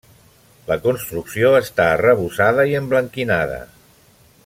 [0.69, 3.61] La construcció està arrebossada i emblanquinada.